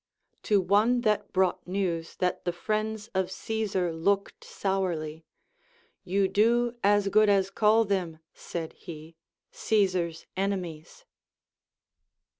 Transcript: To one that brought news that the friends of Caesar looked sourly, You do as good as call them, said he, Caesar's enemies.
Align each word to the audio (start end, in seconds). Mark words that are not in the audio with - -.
To 0.41 0.59
one 0.59 1.01
that 1.01 1.31
brought 1.31 1.67
news 1.67 2.15
that 2.15 2.43
the 2.43 2.51
friends 2.51 3.09
of 3.13 3.29
Caesar 3.31 3.93
looked 3.93 4.43
sourly, 4.43 5.25
You 6.03 6.27
do 6.27 6.75
as 6.83 7.09
good 7.09 7.29
as 7.29 7.51
call 7.51 7.85
them, 7.85 8.17
said 8.33 8.73
he, 8.73 9.15
Caesar's 9.51 10.25
enemies. 10.35 11.05